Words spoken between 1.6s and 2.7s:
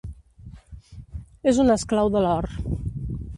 un esclau de l'or.